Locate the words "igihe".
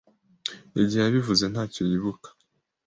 0.81-1.01